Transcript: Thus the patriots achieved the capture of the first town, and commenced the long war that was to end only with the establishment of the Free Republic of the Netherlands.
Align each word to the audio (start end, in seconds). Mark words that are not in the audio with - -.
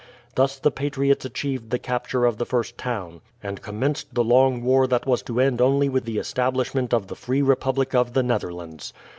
Thus 0.33 0.57
the 0.57 0.71
patriots 0.71 1.25
achieved 1.25 1.69
the 1.69 1.77
capture 1.77 2.25
of 2.25 2.37
the 2.39 2.43
first 2.47 2.75
town, 2.75 3.21
and 3.43 3.61
commenced 3.61 4.15
the 4.15 4.23
long 4.23 4.63
war 4.63 4.87
that 4.87 5.05
was 5.05 5.21
to 5.21 5.39
end 5.39 5.61
only 5.61 5.89
with 5.89 6.05
the 6.05 6.17
establishment 6.17 6.91
of 6.91 7.05
the 7.05 7.13
Free 7.15 7.43
Republic 7.43 7.93
of 7.93 8.13
the 8.13 8.23
Netherlands. 8.23 8.93